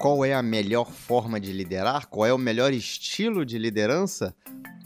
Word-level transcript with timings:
qual 0.00 0.24
é 0.24 0.32
a 0.32 0.42
melhor 0.42 0.90
forma 0.90 1.38
de 1.38 1.52
liderar, 1.52 2.06
qual 2.06 2.24
é 2.24 2.32
o 2.32 2.38
melhor 2.38 2.72
estilo 2.72 3.44
de 3.44 3.58
liderança, 3.58 4.34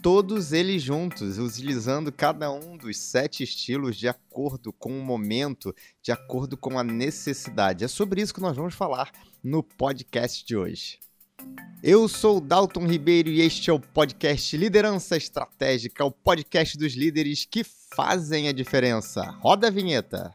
todos 0.03 0.51
eles 0.51 0.83
juntos, 0.83 1.39
utilizando 1.39 2.11
cada 2.11 2.51
um 2.51 2.75
dos 2.75 2.97
sete 2.97 3.41
estilos 3.41 3.95
de 3.95 4.09
acordo 4.09 4.73
com 4.73 4.89
o 4.89 5.01
momento, 5.01 5.73
de 6.03 6.11
acordo 6.11 6.57
com 6.57 6.77
a 6.77 6.83
necessidade. 6.83 7.85
É 7.85 7.87
sobre 7.87 8.21
isso 8.21 8.33
que 8.33 8.41
nós 8.41 8.57
vamos 8.57 8.75
falar 8.75 9.09
no 9.41 9.63
podcast 9.63 10.45
de 10.45 10.57
hoje. 10.57 10.99
Eu 11.81 12.09
sou 12.09 12.41
Dalton 12.41 12.85
Ribeiro 12.85 13.29
e 13.29 13.39
este 13.39 13.69
é 13.69 13.73
o 13.73 13.79
podcast 13.79 14.57
Liderança 14.57 15.15
Estratégica, 15.15 16.03
o 16.03 16.11
podcast 16.11 16.77
dos 16.77 16.93
líderes 16.93 17.45
que 17.45 17.63
fazem 17.95 18.49
a 18.49 18.51
diferença. 18.51 19.23
Roda 19.39 19.67
a 19.67 19.71
vinheta. 19.71 20.33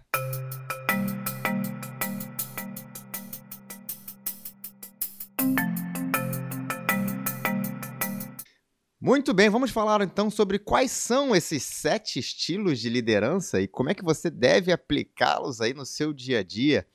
Muito 9.03 9.33
bem, 9.33 9.49
vamos 9.49 9.71
falar 9.71 10.03
então 10.03 10.29
sobre 10.31 10.59
quais 10.59 10.91
são 10.91 11.35
esses 11.35 11.63
sete 11.63 12.19
estilos 12.19 12.79
de 12.79 12.91
liderança 12.91 13.59
e 13.59 13.67
como 13.67 13.89
é 13.89 13.95
que 13.95 14.05
você 14.05 14.29
deve 14.29 14.71
aplicá-los 14.71 15.63
aí 15.63 15.73
no 15.73 15.87
seu 15.87 16.13
dia 16.13 16.41
a 16.41 16.43
dia. 16.43 16.87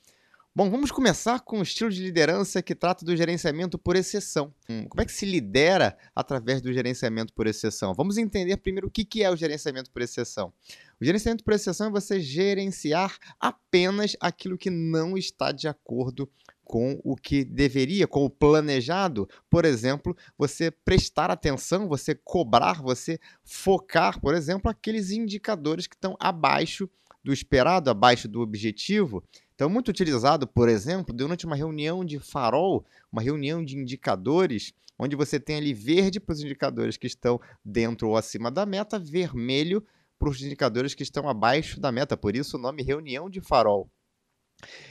Bom, 0.54 0.70
vamos 0.70 0.92
começar 0.92 1.40
com 1.40 1.58
o 1.58 1.62
estilo 1.64 1.90
de 1.90 2.00
liderança 2.00 2.62
que 2.62 2.76
trata 2.76 3.04
do 3.04 3.16
gerenciamento 3.16 3.76
por 3.76 3.96
exceção. 3.96 4.54
Hum, 4.70 4.86
como 4.88 5.02
é 5.02 5.04
que 5.04 5.10
se 5.10 5.26
lidera 5.26 5.98
através 6.14 6.62
do 6.62 6.72
gerenciamento 6.72 7.32
por 7.32 7.48
exceção? 7.48 7.92
Vamos 7.92 8.16
entender 8.18 8.56
primeiro 8.58 8.86
o 8.86 8.90
que 8.90 9.24
é 9.24 9.28
o 9.28 9.36
gerenciamento 9.36 9.90
por 9.90 10.00
exceção. 10.00 10.52
O 11.00 11.04
gerenciamento 11.04 11.42
por 11.42 11.54
exceção 11.54 11.88
é 11.88 11.90
você 11.90 12.20
gerenciar 12.20 13.18
apenas 13.40 14.16
aquilo 14.20 14.56
que 14.56 14.70
não 14.70 15.18
está 15.18 15.50
de 15.50 15.66
acordo 15.66 16.30
com 16.66 17.00
o 17.04 17.16
que 17.16 17.44
deveria, 17.44 18.06
com 18.06 18.24
o 18.24 18.30
planejado. 18.30 19.28
Por 19.48 19.64
exemplo, 19.64 20.16
você 20.36 20.70
prestar 20.70 21.30
atenção, 21.30 21.88
você 21.88 22.14
cobrar, 22.14 22.82
você 22.82 23.18
focar, 23.44 24.20
por 24.20 24.34
exemplo, 24.34 24.70
aqueles 24.70 25.10
indicadores 25.10 25.86
que 25.86 25.94
estão 25.94 26.16
abaixo 26.18 26.90
do 27.24 27.32
esperado, 27.32 27.88
abaixo 27.88 28.28
do 28.28 28.40
objetivo. 28.40 29.22
Então, 29.54 29.70
muito 29.70 29.88
utilizado, 29.88 30.46
por 30.46 30.68
exemplo, 30.68 31.14
durante 31.14 31.46
uma 31.46 31.56
reunião 31.56 32.04
de 32.04 32.18
farol, 32.18 32.84
uma 33.10 33.22
reunião 33.22 33.64
de 33.64 33.76
indicadores, 33.76 34.72
onde 34.98 35.16
você 35.16 35.40
tem 35.40 35.56
ali 35.56 35.72
verde 35.72 36.20
para 36.20 36.32
os 36.32 36.40
indicadores 36.40 36.96
que 36.96 37.06
estão 37.06 37.40
dentro 37.64 38.08
ou 38.08 38.16
acima 38.16 38.50
da 38.50 38.66
meta, 38.66 38.98
vermelho 38.98 39.84
para 40.18 40.28
os 40.28 40.42
indicadores 40.42 40.94
que 40.94 41.02
estão 41.02 41.28
abaixo 41.28 41.80
da 41.80 41.92
meta. 41.92 42.16
Por 42.16 42.36
isso, 42.36 42.56
o 42.56 42.60
nome 42.60 42.82
reunião 42.82 43.30
de 43.30 43.40
farol. 43.40 43.90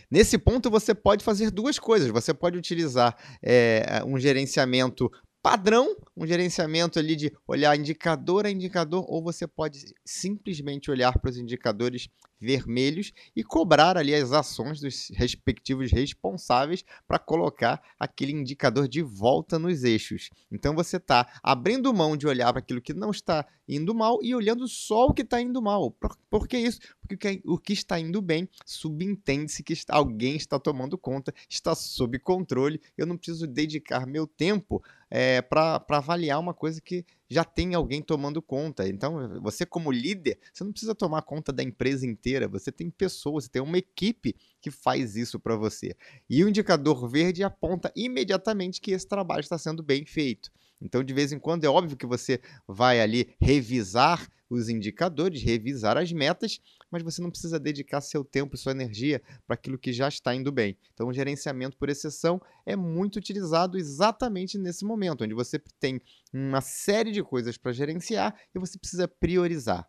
Nesse 0.09 0.37
ponto, 0.37 0.69
você 0.69 0.93
pode 0.93 1.23
fazer 1.23 1.51
duas 1.51 1.79
coisas. 1.79 2.09
Você 2.09 2.33
pode 2.33 2.57
utilizar 2.57 3.15
é, 3.41 4.01
um 4.05 4.19
gerenciamento 4.19 5.09
padrão, 5.41 5.95
um 6.17 6.25
gerenciamento 6.25 6.97
ali 6.97 7.15
de 7.15 7.31
olhar 7.47 7.77
indicador 7.77 8.47
a 8.47 8.49
indicador, 8.49 9.05
ou 9.07 9.21
você 9.21 9.45
pode 9.45 9.93
simplesmente 10.03 10.89
olhar 10.89 11.19
para 11.19 11.29
os 11.29 11.37
indicadores 11.37 12.07
vermelhos 12.45 13.11
e 13.35 13.43
cobrar 13.43 13.97
ali 13.97 14.13
as 14.13 14.31
ações 14.31 14.79
dos 14.79 15.09
respectivos 15.15 15.91
responsáveis 15.91 16.85
para 17.07 17.19
colocar 17.19 17.81
aquele 17.99 18.31
indicador 18.31 18.87
de 18.87 19.01
volta 19.01 19.57
nos 19.57 19.83
eixos. 19.83 20.29
Então 20.51 20.75
você 20.75 20.97
está 20.97 21.27
abrindo 21.41 21.93
mão 21.93 22.15
de 22.15 22.27
olhar 22.27 22.51
para 22.53 22.59
aquilo 22.59 22.81
que 22.81 22.93
não 22.93 23.11
está 23.11 23.45
indo 23.67 23.93
mal 23.95 24.19
e 24.21 24.35
olhando 24.35 24.67
só 24.67 25.07
o 25.07 25.13
que 25.13 25.23
está 25.23 25.41
indo 25.41 25.61
mal. 25.61 25.91
Por, 25.91 26.15
por 26.29 26.47
que 26.47 26.57
isso? 26.57 26.79
Porque 27.01 27.41
o 27.45 27.57
que 27.57 27.73
está 27.73 27.99
indo 27.99 28.21
bem 28.21 28.47
subentende-se 28.65 29.63
que 29.63 29.73
alguém 29.89 30.35
está 30.35 30.59
tomando 30.59 30.97
conta, 30.97 31.33
está 31.49 31.73
sob 31.75 32.17
controle. 32.19 32.79
Eu 32.97 33.05
não 33.05 33.17
preciso 33.17 33.47
dedicar 33.47 34.05
meu 34.05 34.27
tempo 34.27 34.83
é, 35.09 35.41
para 35.41 35.83
avaliar 35.89 36.39
uma 36.39 36.53
coisa 36.53 36.81
que 36.81 37.05
já 37.29 37.43
tem 37.43 37.73
alguém 37.73 38.01
tomando 38.01 38.41
conta. 38.41 38.87
Então, 38.87 39.41
você 39.41 39.65
como 39.65 39.91
líder, 39.91 40.39
você 40.53 40.63
não 40.63 40.71
precisa 40.71 40.95
tomar 40.95 41.21
conta 41.23 41.51
da 41.51 41.63
empresa 41.63 42.05
inteira, 42.05 42.47
você 42.47 42.71
tem 42.71 42.89
pessoas, 42.89 43.45
você 43.45 43.51
tem 43.51 43.61
uma 43.61 43.77
equipe 43.77 44.35
que 44.61 44.71
faz 44.71 45.15
isso 45.15 45.39
para 45.39 45.55
você. 45.55 45.95
E 46.29 46.43
o 46.43 46.49
indicador 46.49 47.07
verde 47.09 47.43
aponta 47.43 47.91
imediatamente 47.95 48.79
que 48.81 48.91
esse 48.91 49.07
trabalho 49.07 49.41
está 49.41 49.57
sendo 49.57 49.81
bem 49.81 50.05
feito. 50.05 50.51
Então, 50.81 51.03
de 51.03 51.13
vez 51.13 51.31
em 51.31 51.39
quando, 51.39 51.63
é 51.63 51.69
óbvio 51.69 51.97
que 51.97 52.05
você 52.05 52.39
vai 52.67 52.99
ali 52.99 53.33
revisar 53.39 54.27
os 54.49 54.69
indicadores, 54.69 55.41
revisar 55.41 55.97
as 55.97 56.11
metas, 56.11 56.59
mas 56.95 57.03
você 57.03 57.21
não 57.21 57.29
precisa 57.29 57.59
dedicar 57.59 57.99
seu 57.99 58.23
tempo 58.23 58.55
e 58.55 58.57
sua 58.57 58.71
energia 58.71 59.21
para 59.45 59.55
aquilo 59.55 59.77
que 59.77 59.91
já 59.91 60.07
está 60.07 60.33
indo 60.33 60.49
bem. 60.49 60.77
Então, 60.93 61.09
o 61.09 61.13
gerenciamento 61.13 61.75
por 61.75 61.89
exceção 61.89 62.41
é 62.65 62.73
muito 62.73 63.17
utilizado 63.17 63.77
exatamente 63.77 64.57
nesse 64.57 64.85
momento, 64.85 65.25
onde 65.25 65.33
você 65.33 65.59
tem 65.77 65.99
uma 66.31 66.61
série 66.61 67.11
de 67.11 67.21
coisas 67.21 67.57
para 67.57 67.73
gerenciar 67.73 68.33
e 68.55 68.59
você 68.59 68.79
precisa 68.79 69.09
priorizar. 69.09 69.85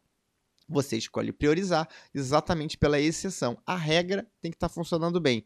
Você 0.68 0.96
escolhe 0.96 1.32
priorizar 1.32 1.88
exatamente 2.12 2.76
pela 2.76 2.98
exceção. 2.98 3.56
A 3.64 3.76
regra 3.76 4.26
tem 4.42 4.50
que 4.50 4.56
estar 4.56 4.68
tá 4.68 4.74
funcionando 4.74 5.20
bem. 5.20 5.44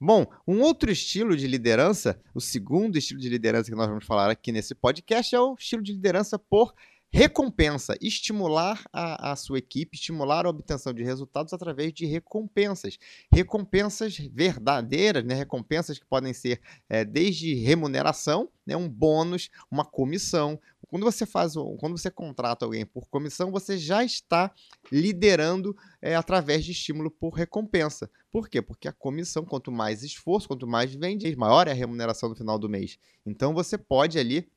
Bom, 0.00 0.24
um 0.46 0.60
outro 0.60 0.92
estilo 0.92 1.36
de 1.36 1.48
liderança, 1.48 2.22
o 2.32 2.40
segundo 2.40 2.96
estilo 2.96 3.18
de 3.18 3.28
liderança 3.28 3.68
que 3.68 3.76
nós 3.76 3.88
vamos 3.88 4.06
falar 4.06 4.30
aqui 4.30 4.52
nesse 4.52 4.76
podcast 4.76 5.34
é 5.34 5.40
o 5.40 5.56
estilo 5.58 5.82
de 5.82 5.90
liderança 5.90 6.38
por 6.38 6.72
Recompensa, 7.12 7.96
estimular 8.00 8.84
a, 8.92 9.32
a, 9.32 9.36
sua 9.36 9.58
equipe, 9.58 9.96
estimular 9.96 10.46
a 10.46 10.48
obtenção 10.48 10.92
de 10.92 11.02
resultados 11.02 11.52
através 11.52 11.92
de 11.92 12.06
recompensas. 12.06 12.98
Recompensas 13.32 14.16
verdadeiras, 14.16 15.24
né? 15.24 15.34
recompensas 15.34 15.98
que 15.98 16.06
podem 16.06 16.32
ser 16.32 16.60
é, 16.88 17.04
desde 17.04 17.52
remuneração, 17.54 18.48
né? 18.64 18.76
um 18.76 18.88
bônus, 18.88 19.50
uma 19.68 19.84
comissão. 19.84 20.60
Quando 20.86 21.02
você 21.02 21.26
faz, 21.26 21.54
quando 21.80 21.98
você 21.98 22.12
contrata 22.12 22.64
alguém 22.64 22.86
por 22.86 23.08
comissão, 23.08 23.50
você 23.50 23.76
já 23.76 24.04
está 24.04 24.52
liderando 24.92 25.76
é, 26.00 26.14
através 26.14 26.64
de 26.64 26.70
estímulo 26.70 27.10
por 27.10 27.30
recompensa. 27.30 28.08
Por 28.30 28.48
quê? 28.48 28.62
Porque 28.62 28.86
a 28.86 28.92
comissão, 28.92 29.44
quanto 29.44 29.72
mais 29.72 30.04
esforço, 30.04 30.46
quanto 30.46 30.64
mais 30.64 30.94
vende, 30.94 31.34
maior 31.34 31.66
é 31.66 31.72
a 31.72 31.74
remuneração 31.74 32.28
no 32.28 32.36
final 32.36 32.56
do 32.56 32.68
mês. 32.68 32.98
Então 33.26 33.52
você 33.52 33.76
pode 33.76 34.16
ali 34.16 34.48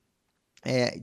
é, 0.64 1.00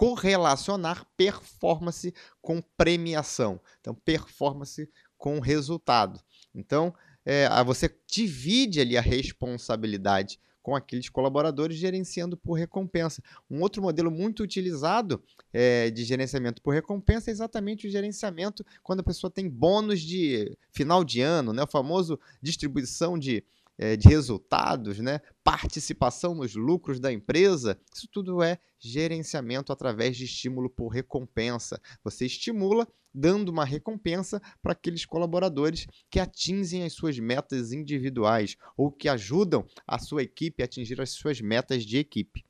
correlacionar 0.00 1.06
performance 1.14 2.14
com 2.40 2.62
premiação. 2.74 3.60
Então, 3.80 3.94
performance 3.94 4.88
com 5.18 5.38
resultado. 5.40 6.18
Então, 6.54 6.94
é, 7.22 7.46
você 7.62 7.94
divide 8.10 8.80
ali 8.80 8.96
a 8.96 9.02
responsabilidade 9.02 10.40
com 10.62 10.74
aqueles 10.74 11.10
colaboradores 11.10 11.76
gerenciando 11.76 12.34
por 12.34 12.54
recompensa. 12.54 13.22
Um 13.50 13.60
outro 13.60 13.82
modelo 13.82 14.10
muito 14.10 14.42
utilizado 14.42 15.22
é, 15.52 15.90
de 15.90 16.02
gerenciamento 16.02 16.62
por 16.62 16.72
recompensa 16.72 17.30
é 17.30 17.32
exatamente 17.32 17.86
o 17.86 17.90
gerenciamento 17.90 18.64
quando 18.82 19.00
a 19.00 19.04
pessoa 19.04 19.30
tem 19.30 19.50
bônus 19.50 20.00
de 20.00 20.56
final 20.72 21.04
de 21.04 21.20
ano, 21.20 21.52
né? 21.52 21.62
o 21.62 21.70
famoso 21.70 22.18
distribuição 22.40 23.18
de 23.18 23.44
é, 23.80 23.96
de 23.96 24.08
resultados, 24.08 24.98
né? 24.98 25.20
participação 25.42 26.34
nos 26.34 26.54
lucros 26.54 27.00
da 27.00 27.10
empresa, 27.10 27.80
isso 27.94 28.06
tudo 28.12 28.42
é 28.42 28.58
gerenciamento 28.78 29.72
através 29.72 30.18
de 30.18 30.26
estímulo 30.26 30.68
por 30.68 30.88
recompensa. 30.88 31.80
Você 32.04 32.26
estimula 32.26 32.86
dando 33.12 33.48
uma 33.48 33.64
recompensa 33.64 34.40
para 34.62 34.72
aqueles 34.72 35.06
colaboradores 35.06 35.86
que 36.10 36.20
atingem 36.20 36.84
as 36.84 36.92
suas 36.92 37.18
metas 37.18 37.72
individuais 37.72 38.54
ou 38.76 38.92
que 38.92 39.08
ajudam 39.08 39.66
a 39.86 39.98
sua 39.98 40.22
equipe 40.22 40.62
a 40.62 40.66
atingir 40.66 41.00
as 41.00 41.10
suas 41.10 41.40
metas 41.40 41.84
de 41.84 41.96
equipe 41.96 42.44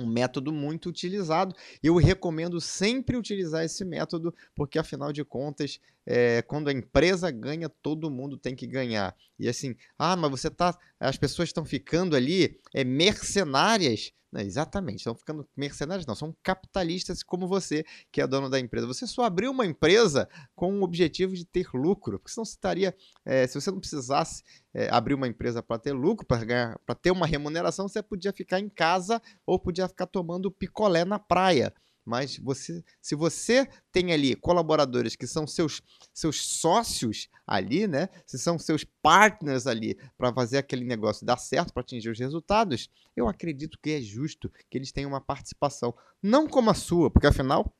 um 0.00 0.06
método 0.06 0.52
muito 0.52 0.88
utilizado. 0.88 1.54
Eu 1.82 1.96
recomendo 1.96 2.60
sempre 2.60 3.16
utilizar 3.16 3.64
esse 3.64 3.84
método, 3.84 4.34
porque 4.54 4.78
afinal 4.78 5.12
de 5.12 5.24
contas, 5.24 5.80
é, 6.06 6.42
quando 6.42 6.68
a 6.68 6.72
empresa 6.72 7.30
ganha, 7.30 7.68
todo 7.68 8.10
mundo 8.10 8.36
tem 8.36 8.54
que 8.54 8.66
ganhar. 8.66 9.14
E 9.38 9.48
assim, 9.48 9.76
ah, 9.98 10.16
mas 10.16 10.30
você 10.30 10.50
tá. 10.50 10.76
As 11.00 11.16
pessoas 11.16 11.48
estão 11.48 11.64
ficando 11.64 12.14
ali 12.14 12.60
é, 12.74 12.84
mercenárias 12.84 14.12
não, 14.32 14.40
exatamente, 14.40 14.98
estão 14.98 15.14
ficando 15.14 15.48
mercenários, 15.56 16.06
não, 16.06 16.14
são 16.14 16.34
capitalistas 16.42 17.20
como 17.22 17.48
você, 17.48 17.84
que 18.12 18.20
é 18.20 18.26
dono 18.26 18.48
da 18.48 18.60
empresa. 18.60 18.86
Você 18.86 19.04
só 19.06 19.24
abriu 19.24 19.50
uma 19.50 19.66
empresa 19.66 20.28
com 20.54 20.78
o 20.78 20.82
objetivo 20.84 21.34
de 21.34 21.44
ter 21.44 21.66
lucro, 21.74 22.18
porque 22.18 22.32
senão 22.32 22.44
você 22.44 22.52
estaria, 22.52 22.94
é, 23.24 23.46
se 23.46 23.60
você 23.60 23.70
não 23.72 23.80
precisasse 23.80 24.44
é, 24.72 24.88
abrir 24.88 25.14
uma 25.14 25.26
empresa 25.26 25.62
para 25.62 25.80
ter 25.80 25.92
lucro, 25.92 26.24
para 26.24 26.94
ter 26.94 27.10
uma 27.10 27.26
remuneração, 27.26 27.88
você 27.88 28.00
podia 28.02 28.32
ficar 28.32 28.60
em 28.60 28.68
casa 28.68 29.20
ou 29.44 29.58
podia 29.58 29.88
ficar 29.88 30.06
tomando 30.06 30.50
picolé 30.50 31.04
na 31.04 31.18
praia. 31.18 31.74
Mas 32.10 32.36
você, 32.38 32.82
se 33.00 33.14
você 33.14 33.68
tem 33.92 34.12
ali 34.12 34.34
colaboradores 34.34 35.14
que 35.14 35.28
são 35.28 35.46
seus, 35.46 35.80
seus 36.12 36.44
sócios 36.44 37.28
ali, 37.46 37.86
né? 37.86 38.08
Se 38.26 38.36
são 38.36 38.58
seus 38.58 38.84
partners 39.00 39.68
ali 39.68 39.96
para 40.18 40.34
fazer 40.34 40.58
aquele 40.58 40.84
negócio 40.84 41.24
dar 41.24 41.36
certo, 41.36 41.72
para 41.72 41.82
atingir 41.82 42.10
os 42.10 42.18
resultados, 42.18 42.90
eu 43.16 43.28
acredito 43.28 43.78
que 43.80 43.90
é 43.90 44.00
justo 44.00 44.50
que 44.68 44.76
eles 44.76 44.90
tenham 44.90 45.10
uma 45.10 45.20
participação, 45.20 45.94
não 46.20 46.48
como 46.48 46.68
a 46.70 46.74
sua, 46.74 47.08
porque 47.08 47.28
afinal 47.28 47.72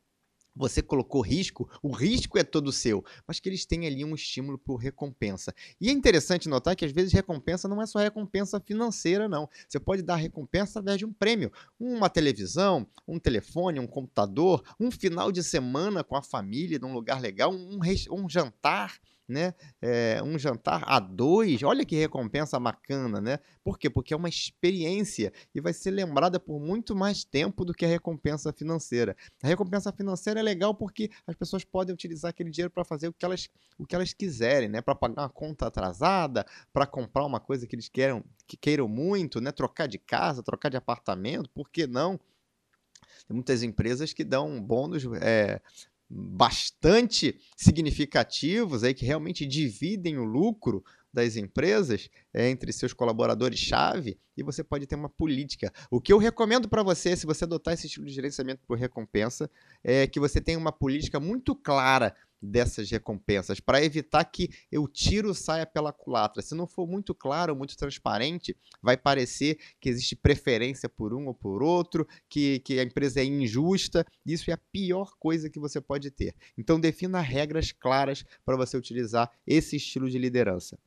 você 0.55 0.83
colocou 0.83 1.21
risco, 1.21 1.69
o 1.83 1.91
risco 1.91 2.39
é 2.39 2.45
todo 2.45 2.73
seu, 2.73 3.05
mas 3.27 3.41
que 3.41 3.49
eles 3.49 3.65
têm 3.65 3.87
ali 3.87 4.05
um 4.05 4.15
estímulo 4.15 4.59
por 4.59 4.77
recompensa. 4.77 5.55
E 5.81 5.89
é 5.89 5.93
interessante 5.93 6.49
notar 6.49 6.77
que 6.77 6.85
às 6.85 6.93
vezes 6.93 7.13
recompensa 7.13 7.69
não 7.69 7.81
é 7.81 7.87
só 7.87 7.99
recompensa 7.99 8.61
financeira, 8.61 9.29
não. 9.29 9.49
Você 9.69 9.79
pode 9.79 10.03
dar 10.03 10.17
recompensa 10.17 10.79
através 10.79 10.99
de 10.99 11.07
um 11.07 11.13
prêmio, 11.13 11.53
uma 11.79 12.09
televisão, 12.09 12.87
um 13.07 13.19
telefone, 13.19 13.81
um 13.81 13.87
computador, 13.87 14.63
um 14.79 14.91
final 14.91 15.31
de 15.33 15.43
semana 15.43 16.03
com 16.05 16.17
a 16.17 16.23
família 16.23 16.79
num 16.79 16.93
lugar 16.93 17.21
legal, 17.21 17.53
um, 17.53 17.79
um 18.11 18.29
jantar 18.29 18.99
né? 19.31 19.55
É, 19.81 20.21
um 20.23 20.39
jantar 20.39 20.83
a 20.87 20.99
dois, 20.99 21.63
olha 21.63 21.85
que 21.85 21.97
recompensa 21.97 22.59
bacana, 22.59 23.21
né? 23.21 23.39
Por 23.63 23.79
quê? 23.79 23.89
Porque 23.89 24.13
é 24.13 24.17
uma 24.17 24.29
experiência 24.29 25.33
e 25.55 25.61
vai 25.61 25.73
ser 25.73 25.93
lembrada 25.93 26.41
por 26.41 26.61
muito 26.61 26.95
mais 26.97 27.25
tempo 27.25 27.65
do 27.65 27.73
que 27.73 27.85
a 27.85 27.89
recompensa 27.89 28.53
financeira. 28.53 29.17
A 29.43 29.47
recompensa 29.47 29.93
financeira 29.93 30.41
é 30.41 30.43
legal 30.43 30.75
porque 30.75 31.11
as 31.27 31.37
pessoas 31.37 31.65
podem 31.65 31.95
utilizar 31.95 32.31
aquele 32.31 32.51
dinheiro 32.51 32.71
para 32.71 32.85
fazer 32.85 33.09
o 33.09 33.13
que 33.13 33.25
elas, 33.25 33.49
o 33.79 33.87
que 33.87 33.95
elas 33.95 34.13
quiserem, 34.13 34.69
né? 34.69 34.81
Para 34.81 34.95
pagar 34.95 35.23
uma 35.23 35.29
conta 35.29 35.69
atrasada, 35.69 36.45
para 36.73 36.87
comprar 36.87 37.25
uma 37.25 37.39
coisa 37.39 37.67
que 37.67 37.77
eles 37.77 37.89
queiram, 37.89 38.25
que 38.47 38.57
queiram 38.57 38.89
muito, 38.89 39.41
né? 39.41 39.53
Trocar 39.53 39.87
de 39.87 39.99
casa, 39.99 40.43
trocar 40.43 40.69
de 40.69 40.77
apartamento, 40.77 41.49
por 41.51 41.71
que 41.71 41.87
não? 41.87 42.19
Tem 43.27 43.35
muitas 43.35 43.63
empresas 43.63 44.13
que 44.13 44.25
dão 44.25 44.61
bônus 44.61 45.05
é, 45.23 45.61
bastante 46.11 47.39
significativos 47.57 48.83
aí 48.83 48.93
que 48.93 49.05
realmente 49.05 49.47
dividem 49.47 50.19
o 50.19 50.25
lucro 50.25 50.83
das 51.13 51.37
empresas 51.37 52.09
é, 52.33 52.49
entre 52.51 52.73
seus 52.73 52.93
colaboradores-chave 52.93 54.19
e 54.37 54.43
você 54.43 54.63
pode 54.65 54.87
ter 54.87 54.95
uma 54.95 55.09
política. 55.09 55.73
O 55.91 56.01
que 56.01 56.13
eu 56.13 56.19
recomendo 56.19 56.69
para 56.69 56.83
você, 56.83 57.17
se 57.17 57.27
você 57.27 57.45
adotar 57.45 57.75
esse 57.75 57.87
estilo 57.87 58.07
de 58.07 58.13
gerenciamento 58.13 58.63
por 58.67 58.79
recompensa, 58.79 59.51
é 59.83 60.07
que 60.07 60.21
você 60.21 60.41
tenha 60.41 60.59
uma 60.59 60.73
política 60.73 61.21
muito 61.21 61.55
clara 61.55 62.15
dessas 62.41 62.91
recompensas, 62.91 63.61
para 63.61 63.85
evitar 63.85 64.25
que 64.25 64.49
o 64.75 64.89
tiro 64.89 65.35
saia 65.35 65.67
pela 65.67 65.93
culatra. 65.93 66.43
Se 66.43 66.55
não 66.55 66.67
for 66.67 66.87
muito 66.87 67.15
claro, 67.15 67.55
muito 67.57 67.77
transparente, 67.77 68.57
vai 68.83 68.97
parecer 68.97 69.59
que 69.81 69.89
existe 69.89 70.17
preferência 70.17 70.89
por 70.89 71.13
um 71.13 71.27
ou 71.27 71.35
por 71.35 71.63
outro, 71.63 72.07
que, 72.29 72.61
que 72.61 72.79
a 72.79 72.83
empresa 72.83 73.21
é 73.21 73.25
injusta. 73.25 74.07
Isso 74.25 74.51
é 74.51 74.55
a 74.55 74.61
pior 74.73 75.15
coisa 75.19 75.51
que 75.51 75.61
você 75.61 75.81
pode 75.81 76.11
ter. 76.11 76.35
Então, 76.57 76.81
defina 76.81 77.21
regras 77.21 77.73
claras 77.73 78.25
para 78.45 78.57
você 78.57 78.77
utilizar 78.77 79.31
esse 79.47 79.77
estilo 79.77 80.09
de 80.09 80.19
liderança. 80.19 80.79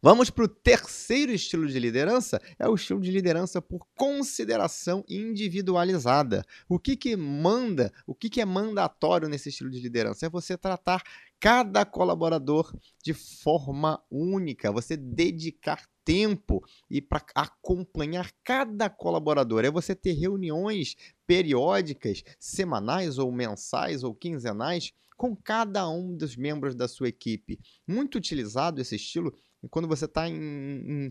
Vamos 0.00 0.30
para 0.30 0.44
o 0.44 0.48
terceiro 0.48 1.32
estilo 1.32 1.66
de 1.66 1.76
liderança, 1.76 2.40
é 2.56 2.68
o 2.68 2.76
estilo 2.76 3.00
de 3.00 3.10
liderança 3.10 3.60
por 3.60 3.84
consideração 3.96 5.04
individualizada. 5.08 6.44
O 6.68 6.78
que, 6.78 6.96
que 6.96 7.16
manda, 7.16 7.92
o 8.06 8.14
que, 8.14 8.30
que 8.30 8.40
é 8.40 8.44
mandatório 8.44 9.28
nesse 9.28 9.48
estilo 9.48 9.68
de 9.68 9.80
liderança? 9.80 10.26
É 10.26 10.30
você 10.30 10.56
tratar 10.56 11.02
cada 11.40 11.84
colaborador 11.84 12.72
de 13.02 13.12
forma 13.12 14.00
única, 14.08 14.70
você 14.70 14.96
dedicar 14.96 15.84
tempo 16.04 16.64
e 16.88 17.02
para 17.02 17.24
acompanhar 17.34 18.30
cada 18.44 18.88
colaborador. 18.88 19.64
É 19.64 19.70
você 19.70 19.96
ter 19.96 20.12
reuniões 20.12 20.94
periódicas, 21.26 22.22
semanais 22.38 23.18
ou 23.18 23.32
mensais 23.32 24.04
ou 24.04 24.14
quinzenais 24.14 24.92
com 25.16 25.34
cada 25.34 25.90
um 25.90 26.16
dos 26.16 26.36
membros 26.36 26.76
da 26.76 26.86
sua 26.86 27.08
equipe. 27.08 27.58
Muito 27.84 28.16
utilizado 28.16 28.80
esse 28.80 28.94
estilo 28.94 29.34
quando 29.70 29.88
você 29.88 30.04
está 30.04 30.28
em, 30.28 30.34
em, 30.36 31.10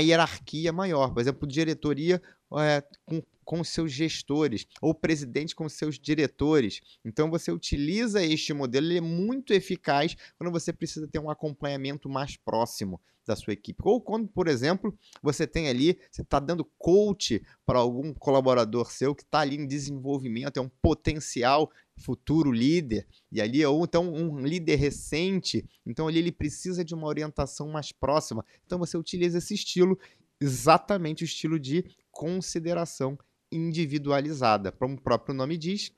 hierarquia 0.00 0.72
maior, 0.72 1.12
por 1.12 1.20
exemplo, 1.20 1.46
diretoria 1.46 2.20
é, 2.58 2.82
com, 3.04 3.22
com 3.44 3.64
seus 3.64 3.92
gestores, 3.92 4.66
ou 4.80 4.94
presidente 4.94 5.54
com 5.54 5.68
seus 5.68 5.98
diretores. 5.98 6.80
Então 7.04 7.30
você 7.30 7.52
utiliza 7.52 8.22
este 8.22 8.52
modelo, 8.52 8.86
ele 8.86 8.98
é 8.98 9.00
muito 9.00 9.52
eficaz 9.52 10.16
quando 10.38 10.52
você 10.52 10.72
precisa 10.72 11.08
ter 11.08 11.18
um 11.18 11.30
acompanhamento 11.30 12.08
mais 12.08 12.36
próximo 12.36 13.00
da 13.26 13.36
sua 13.36 13.52
equipe. 13.52 13.80
Ou 13.84 14.00
quando, 14.00 14.28
por 14.28 14.48
exemplo, 14.48 14.96
você 15.22 15.46
tem 15.46 15.68
ali, 15.68 15.98
você 16.10 16.22
está 16.22 16.40
dando 16.40 16.64
coach 16.78 17.42
para 17.64 17.78
algum 17.78 18.12
colaborador 18.12 18.90
seu 18.90 19.14
que 19.14 19.22
está 19.22 19.40
ali 19.40 19.56
em 19.56 19.66
desenvolvimento, 19.66 20.56
é 20.56 20.60
um 20.60 20.70
potencial 20.82 21.70
futuro 22.00 22.50
líder, 22.50 23.06
e 23.30 23.40
ali, 23.40 23.64
ou 23.64 23.84
então 23.84 24.10
um 24.12 24.38
líder 24.40 24.76
recente, 24.76 25.68
então 25.84 26.08
ali 26.08 26.18
ele 26.18 26.32
precisa 26.32 26.82
de 26.82 26.94
uma 26.94 27.06
orientação 27.06 27.68
mais 27.68 27.92
próxima. 27.92 28.44
Então 28.64 28.78
você 28.78 28.96
utiliza 28.96 29.38
esse 29.38 29.54
estilo, 29.54 29.98
exatamente 30.40 31.22
o 31.22 31.26
estilo 31.26 31.58
de 31.58 31.84
consideração 32.10 33.18
individualizada. 33.52 34.72
Como 34.72 34.94
o 34.94 35.00
próprio 35.00 35.34
nome 35.34 35.56
diz, 35.56 35.92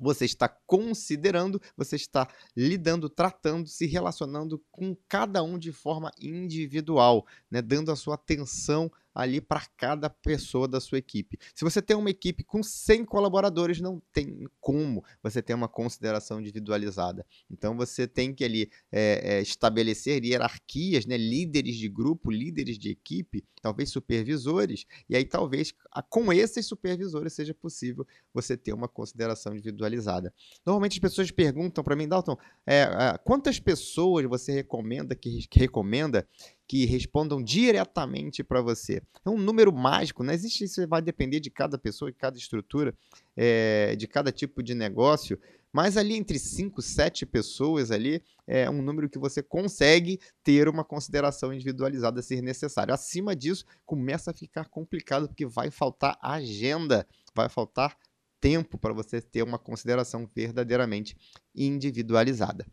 você 0.00 0.24
está 0.24 0.48
considerando, 0.48 1.60
você 1.76 1.96
está 1.96 2.28
lidando, 2.56 3.08
tratando, 3.08 3.68
se 3.68 3.86
relacionando 3.86 4.62
com 4.70 4.96
cada 5.08 5.42
um 5.42 5.58
de 5.58 5.72
forma 5.72 6.10
individual, 6.20 7.26
né? 7.50 7.62
dando 7.62 7.92
a 7.92 7.96
sua 7.96 8.16
atenção 8.16 8.90
ali 9.14 9.40
para 9.40 9.66
cada 9.76 10.08
pessoa 10.08 10.66
da 10.66 10.80
sua 10.80 10.98
equipe. 10.98 11.38
Se 11.54 11.64
você 11.64 11.82
tem 11.82 11.96
uma 11.96 12.10
equipe 12.10 12.42
com 12.44 12.62
100 12.62 13.04
colaboradores, 13.04 13.80
não 13.80 14.00
tem 14.12 14.46
como 14.60 15.04
você 15.22 15.42
ter 15.42 15.54
uma 15.54 15.68
consideração 15.68 16.40
individualizada. 16.40 17.26
Então 17.50 17.76
você 17.76 18.06
tem 18.06 18.34
que 18.34 18.44
ali 18.44 18.70
é, 18.90 19.36
é, 19.36 19.42
estabelecer 19.42 20.24
hierarquias, 20.24 21.06
né, 21.06 21.16
líderes 21.16 21.76
de 21.76 21.88
grupo, 21.88 22.30
líderes 22.30 22.78
de 22.78 22.90
equipe, 22.90 23.44
talvez 23.60 23.90
supervisores, 23.90 24.84
e 25.08 25.16
aí 25.16 25.24
talvez 25.24 25.74
com 26.08 26.32
esses 26.32 26.66
supervisores 26.66 27.32
seja 27.32 27.54
possível 27.54 28.06
você 28.32 28.56
ter 28.56 28.72
uma 28.72 28.88
consideração 28.88 29.54
individualizada. 29.54 30.32
Normalmente 30.64 30.94
as 30.94 30.98
pessoas 30.98 31.30
perguntam 31.30 31.84
para 31.84 31.96
mim, 31.96 32.08
Dalton, 32.08 32.36
é, 32.66 32.80
é, 32.82 33.18
quantas 33.24 33.60
pessoas 33.60 34.26
você 34.26 34.52
recomenda 34.52 35.14
que, 35.14 35.46
que 35.48 35.58
recomenda 35.58 36.26
que 36.66 36.84
respondam 36.86 37.42
diretamente 37.42 38.42
para 38.42 38.60
você. 38.62 39.02
É 39.24 39.30
um 39.30 39.36
número 39.36 39.72
mágico, 39.72 40.22
não 40.22 40.32
existe 40.32 40.64
isso, 40.64 40.86
vai 40.88 41.02
depender 41.02 41.40
de 41.40 41.50
cada 41.50 41.76
pessoa, 41.78 42.10
de 42.10 42.16
cada 42.16 42.38
estrutura, 42.38 42.94
é, 43.36 43.94
de 43.96 44.06
cada 44.06 44.32
tipo 44.32 44.62
de 44.62 44.74
negócio, 44.74 45.38
mas 45.72 45.96
ali 45.96 46.14
entre 46.14 46.38
5, 46.38 46.82
7 46.82 47.24
pessoas 47.24 47.90
ali 47.90 48.22
é 48.46 48.68
um 48.68 48.82
número 48.82 49.08
que 49.08 49.18
você 49.18 49.42
consegue 49.42 50.20
ter 50.44 50.68
uma 50.68 50.84
consideração 50.84 51.52
individualizada 51.52 52.20
se 52.20 52.40
necessário. 52.42 52.92
Acima 52.92 53.34
disso, 53.34 53.64
começa 53.86 54.30
a 54.30 54.34
ficar 54.34 54.68
complicado 54.68 55.28
porque 55.28 55.46
vai 55.46 55.70
faltar 55.70 56.18
agenda, 56.20 57.06
vai 57.34 57.48
faltar 57.48 57.96
tempo 58.38 58.76
para 58.76 58.92
você 58.92 59.20
ter 59.20 59.42
uma 59.42 59.58
consideração 59.58 60.28
verdadeiramente 60.34 61.16
individualizada. 61.54 62.66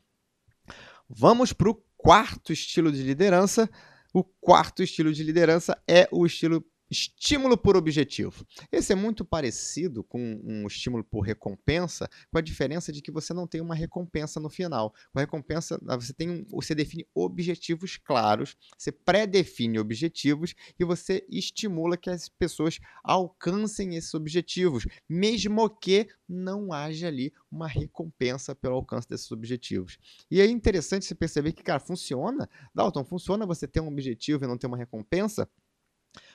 Vamos 1.08 1.54
para 1.54 1.70
o 1.70 1.82
quarto 2.00 2.54
estilo 2.54 2.92
de 2.92 3.04
liderança. 3.04 3.70
O 4.14 4.24
quarto 4.24 4.82
estilo 4.82 5.14
de 5.14 5.22
liderança 5.22 5.78
é 5.88 6.08
o 6.12 6.26
estilo 6.26 6.66
estímulo 6.90 7.58
por 7.58 7.78
objetivo. 7.78 8.46
Esse 8.72 8.94
é 8.94 8.96
muito 8.96 9.24
parecido 9.24 10.04
com 10.04 10.42
um 10.44 10.66
estímulo 10.68 11.04
por 11.04 11.22
recompensa, 11.22 12.10
com 12.32 12.38
a 12.38 12.42
diferença 12.42 12.92
de 12.92 13.02
que 13.02 13.12
você 13.12 13.34
não 13.34 13.48
tem 13.48 13.62
uma 13.62 13.76
recompensa 13.76 14.40
no 14.40 14.50
final. 14.50 14.94
Com 15.12 15.20
a 15.20 15.22
recompensa, 15.22 15.80
você 15.82 16.14
tem 16.14 16.30
um, 16.30 16.46
você 16.50 16.74
define 16.74 17.06
objetivos 17.14 17.98
claros, 17.98 18.56
você 18.78 18.92
pré-define 18.92 19.80
objetivos 19.80 20.54
e 20.80 20.84
você 20.84 21.26
estimula 21.30 21.98
que 21.98 22.10
as 22.10 22.30
pessoas 22.30 22.80
alcancem 23.04 23.96
esses 23.96 24.14
objetivos, 24.14 24.86
mesmo 25.08 25.70
que 25.70 26.08
não 26.28 26.72
haja 26.72 27.08
ali 27.08 27.34
uma 27.52 27.68
recompensa 27.68 28.56
pelo 28.56 28.76
alcance 28.76 29.08
desses 29.08 29.32
objetivos. 29.32 29.98
E 30.30 30.40
é 30.40 30.46
interessante 30.46 31.06
você 31.06 31.16
perceber 31.16 31.54
que, 31.54 31.64
cara, 31.64 31.80
funciona. 31.80 32.50
Dalton, 32.74 33.04
funciona 33.04 33.46
você 33.46 33.68
ter 33.68 33.80
um 33.80 33.88
objetivo 33.88 34.44
e 34.44 34.48
não 34.48 34.58
ter 34.58 34.68
uma 34.68 34.78
recompensa? 34.78 35.50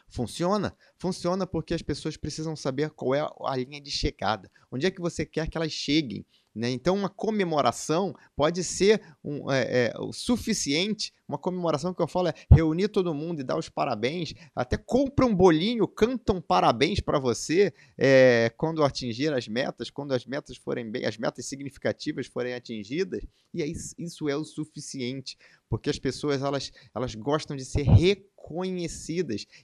Funciona? 0.09 0.77
Funciona 0.97 1.47
porque 1.47 1.75
as 1.75 1.83
pessoas 1.83 2.17
precisam 2.17 2.55
saber 2.55 2.91
qual 2.91 3.15
é 3.15 3.29
a 3.45 3.57
linha 3.57 3.81
de 3.81 3.91
chegada. 3.91 4.51
Onde 4.71 4.87
é 4.87 4.91
que 4.91 5.01
você 5.01 5.27
quer 5.27 5.49
que 5.49 5.57
elas 5.57 5.73
cheguem? 5.73 6.25
Né? 6.55 6.71
Então, 6.71 6.95
uma 6.95 7.09
comemoração 7.09 8.15
pode 8.37 8.63
ser 8.63 9.03
um, 9.25 9.51
é, 9.51 9.87
é, 9.87 9.93
o 9.99 10.13
suficiente. 10.13 11.13
Uma 11.27 11.37
comemoração 11.37 11.93
que 11.93 12.01
eu 12.01 12.07
falo 12.07 12.29
é 12.29 12.35
reunir 12.49 12.89
todo 12.89 13.13
mundo 13.13 13.41
e 13.41 13.45
dar 13.45 13.59
os 13.59 13.69
parabéns. 13.69 14.35
Até 14.55 14.77
compra 14.77 15.27
um 15.27 15.35
bolinho, 15.35 15.89
cantam 15.89 16.41
parabéns 16.41 17.01
para 17.01 17.19
você 17.19 17.75
é, 17.99 18.53
quando 18.57 18.85
atingir 18.85 19.33
as 19.33 19.49
metas, 19.49 19.91
quando 19.91 20.13
as 20.13 20.25
metas 20.25 20.57
forem 20.57 20.89
bem, 20.89 21.05
as 21.05 21.19
metas 21.19 21.45
significativas 21.47 22.29
forem 22.29 22.55
atingidas. 22.55 23.25
E 23.53 23.61
aí, 23.61 23.73
isso 23.99 24.29
é 24.29 24.37
o 24.37 24.45
suficiente, 24.45 25.37
porque 25.69 25.91
as 25.91 25.99
pessoas 25.99 26.41
elas, 26.41 26.71
elas 26.95 27.17
gostam 27.17 27.57
de 27.57 27.65
ser 27.65 27.83
reconhecidas 27.83 28.34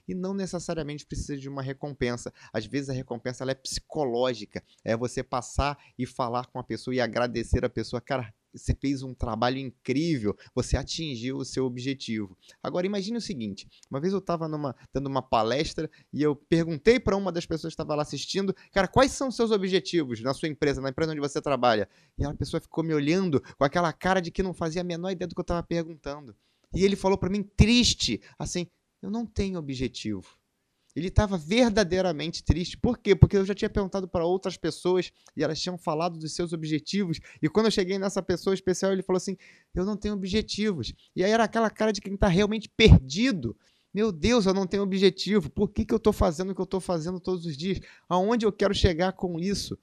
e 0.07 0.15
não 0.15 0.33
necessariamente 0.33 1.05
precisa 1.05 1.37
de 1.37 1.47
uma 1.47 1.61
recompensa. 1.61 2.33
Às 2.51 2.65
vezes 2.65 2.89
a 2.89 2.93
recompensa 2.93 3.43
ela 3.43 3.51
é 3.51 3.55
psicológica, 3.55 4.63
é 4.83 4.97
você 4.97 5.21
passar 5.23 5.77
e 5.97 6.05
falar 6.05 6.47
com 6.47 6.59
a 6.59 6.63
pessoa 6.63 6.95
e 6.95 6.99
agradecer 6.99 7.63
a 7.63 7.69
pessoa, 7.69 8.01
cara, 8.01 8.33
você 8.53 8.75
fez 8.75 9.01
um 9.01 9.13
trabalho 9.13 9.57
incrível, 9.57 10.35
você 10.53 10.75
atingiu 10.75 11.37
o 11.37 11.45
seu 11.45 11.65
objetivo. 11.65 12.37
Agora 12.61 12.85
imagine 12.85 13.17
o 13.17 13.21
seguinte: 13.21 13.67
uma 13.89 13.99
vez 13.99 14.13
eu 14.13 14.19
estava 14.19 14.47
dando 14.93 15.07
uma 15.07 15.21
palestra 15.21 15.89
e 16.11 16.21
eu 16.21 16.35
perguntei 16.35 16.99
para 16.99 17.15
uma 17.15 17.31
das 17.31 17.45
pessoas 17.45 17.71
que 17.71 17.75
estava 17.75 17.95
lá 17.95 18.01
assistindo, 18.01 18.53
cara, 18.71 18.87
quais 18.87 19.11
são 19.11 19.29
os 19.29 19.35
seus 19.35 19.51
objetivos 19.51 20.21
na 20.21 20.33
sua 20.33 20.49
empresa, 20.49 20.81
na 20.81 20.89
empresa 20.89 21.11
onde 21.11 21.21
você 21.21 21.41
trabalha? 21.41 21.87
E 22.17 22.25
a 22.25 22.33
pessoa 22.33 22.59
ficou 22.59 22.83
me 22.83 22.93
olhando 22.93 23.41
com 23.57 23.63
aquela 23.63 23.93
cara 23.93 24.21
de 24.21 24.31
que 24.31 24.43
não 24.43 24.53
fazia 24.53 24.81
a 24.81 24.85
menor 24.85 25.11
ideia 25.11 25.27
do 25.27 25.35
que 25.35 25.39
eu 25.39 25.43
estava 25.43 25.63
perguntando. 25.63 26.35
E 26.73 26.83
ele 26.83 26.95
falou 26.95 27.17
para 27.17 27.29
mim, 27.29 27.43
triste, 27.43 28.21
assim: 28.37 28.67
eu 29.01 29.09
não 29.09 29.25
tenho 29.25 29.59
objetivo. 29.59 30.41
Ele 30.95 31.07
estava 31.07 31.37
verdadeiramente 31.37 32.43
triste. 32.43 32.77
Por 32.77 32.97
quê? 32.97 33.15
Porque 33.15 33.37
eu 33.37 33.45
já 33.45 33.55
tinha 33.55 33.69
perguntado 33.69 34.07
para 34.07 34.25
outras 34.25 34.57
pessoas 34.57 35.11
e 35.35 35.43
elas 35.43 35.59
tinham 35.61 35.77
falado 35.77 36.19
dos 36.19 36.35
seus 36.35 36.51
objetivos. 36.51 37.19
E 37.41 37.47
quando 37.47 37.67
eu 37.67 37.71
cheguei 37.71 37.97
nessa 37.97 38.21
pessoa 38.21 38.53
especial, 38.53 38.91
ele 38.91 39.01
falou 39.01 39.17
assim: 39.17 39.37
Eu 39.73 39.85
não 39.85 39.95
tenho 39.95 40.13
objetivos. 40.13 40.93
E 41.15 41.23
aí 41.23 41.31
era 41.31 41.45
aquela 41.45 41.69
cara 41.69 41.93
de 41.93 42.01
quem 42.01 42.13
está 42.13 42.27
realmente 42.27 42.69
perdido. 42.69 43.55
Meu 43.93 44.11
Deus, 44.11 44.45
eu 44.45 44.53
não 44.53 44.67
tenho 44.67 44.83
objetivo. 44.83 45.49
Por 45.49 45.69
que, 45.69 45.85
que 45.85 45.93
eu 45.93 45.97
estou 45.97 46.13
fazendo 46.13 46.51
o 46.51 46.55
que 46.55 46.61
eu 46.61 46.65
estou 46.65 46.79
fazendo 46.79 47.19
todos 47.19 47.45
os 47.45 47.57
dias? 47.57 47.79
Aonde 48.07 48.45
eu 48.45 48.51
quero 48.51 48.73
chegar 48.73 49.13
com 49.13 49.39
isso? 49.39 49.77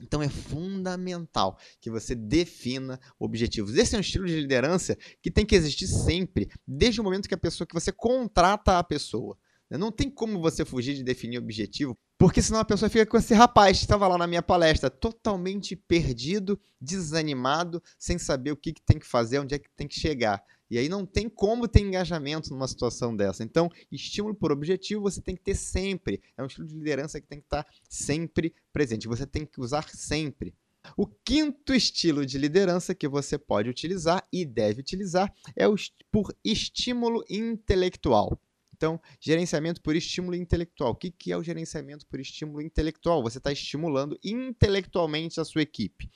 Então 0.00 0.22
é 0.22 0.28
fundamental 0.28 1.58
que 1.80 1.90
você 1.90 2.14
defina 2.14 2.98
objetivos. 3.18 3.76
Esse 3.76 3.94
é 3.94 3.98
um 3.98 4.00
estilo 4.00 4.26
de 4.26 4.40
liderança 4.40 4.96
que 5.22 5.30
tem 5.30 5.46
que 5.46 5.54
existir 5.54 5.86
sempre, 5.86 6.50
desde 6.66 7.00
o 7.00 7.04
momento 7.04 7.28
que 7.28 7.34
a 7.34 7.38
pessoa 7.38 7.66
que 7.66 7.74
você 7.74 7.92
contrata 7.92 8.78
a 8.78 8.84
pessoa. 8.84 9.38
Não 9.70 9.90
tem 9.90 10.10
como 10.10 10.40
você 10.40 10.64
fugir 10.64 10.94
de 10.94 11.02
definir 11.02 11.38
objetivo, 11.38 11.98
porque 12.18 12.40
senão 12.40 12.60
a 12.60 12.64
pessoa 12.64 12.88
fica 12.88 13.06
com 13.06 13.16
esse 13.16 13.34
rapaz 13.34 13.78
que 13.78 13.84
estava 13.84 14.06
lá 14.06 14.16
na 14.16 14.26
minha 14.26 14.42
palestra, 14.42 14.88
totalmente 14.88 15.74
perdido, 15.74 16.60
desanimado, 16.80 17.82
sem 17.98 18.18
saber 18.18 18.52
o 18.52 18.56
que, 18.56 18.72
que 18.72 18.82
tem 18.82 18.98
que 18.98 19.06
fazer, 19.06 19.40
onde 19.40 19.54
é 19.54 19.58
que 19.58 19.68
tem 19.74 19.88
que 19.88 19.98
chegar. 19.98 20.42
E 20.70 20.78
aí 20.78 20.88
não 20.88 21.04
tem 21.04 21.28
como 21.28 21.68
ter 21.68 21.80
engajamento 21.80 22.50
numa 22.50 22.66
situação 22.66 23.14
dessa. 23.14 23.44
Então, 23.44 23.70
estímulo 23.90 24.34
por 24.34 24.50
objetivo 24.50 25.02
você 25.02 25.20
tem 25.20 25.36
que 25.36 25.42
ter 25.42 25.54
sempre. 25.54 26.22
É 26.36 26.42
um 26.42 26.46
estilo 26.46 26.66
de 26.66 26.74
liderança 26.74 27.20
que 27.20 27.26
tem 27.26 27.38
que 27.38 27.46
estar 27.46 27.66
sempre 27.88 28.54
presente. 28.72 29.08
Você 29.08 29.26
tem 29.26 29.44
que 29.44 29.60
usar 29.60 29.88
sempre. 29.90 30.54
O 30.96 31.06
quinto 31.06 31.72
estilo 31.72 32.26
de 32.26 32.36
liderança 32.36 32.94
que 32.94 33.08
você 33.08 33.38
pode 33.38 33.70
utilizar 33.70 34.26
e 34.32 34.44
deve 34.44 34.80
utilizar 34.80 35.32
é 35.56 35.66
o 35.66 35.74
por 36.10 36.34
estímulo 36.44 37.24
intelectual. 37.28 38.38
Então, 38.76 39.00
gerenciamento 39.20 39.80
por 39.80 39.96
estímulo 39.96 40.34
intelectual. 40.34 40.90
O 40.90 40.94
que, 40.94 41.10
que 41.10 41.32
é 41.32 41.36
o 41.36 41.42
gerenciamento 41.42 42.06
por 42.06 42.20
estímulo 42.20 42.60
intelectual? 42.60 43.22
Você 43.22 43.38
está 43.38 43.52
estimulando 43.52 44.18
intelectualmente 44.22 45.40
a 45.40 45.44
sua 45.44 45.62
equipe. 45.62 46.10